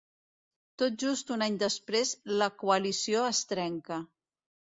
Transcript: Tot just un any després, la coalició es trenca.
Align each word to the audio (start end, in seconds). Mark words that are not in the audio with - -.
Tot 0.81 0.95
just 1.03 1.33
un 1.35 1.43
any 1.47 1.59
després, 1.65 2.15
la 2.41 2.49
coalició 2.63 3.23
es 3.35 3.43
trenca. 3.53 4.01